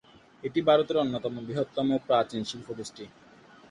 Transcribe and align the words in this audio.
এটি 0.43 0.59
ভারতের 0.61 0.97
অন্যতম 0.97 1.33
বৃহত্তম 1.47 1.87
ও 1.91 2.07
প্রাচীন 2.07 2.41
শিল্প 2.43 2.67
গোষ্ঠী। 2.77 3.05